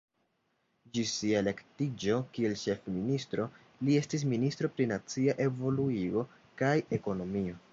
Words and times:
Ĝis 0.97 1.11
sia 1.17 1.41
elektiĝo 1.43 2.15
kiel 2.37 2.55
ĉefministro 2.61 3.45
li 3.89 3.99
estis 4.01 4.25
ministro 4.33 4.73
pri 4.79 4.89
nacia 4.93 5.37
evoluigo 5.49 6.25
kaj 6.65 6.75
ekonomio. 6.99 7.61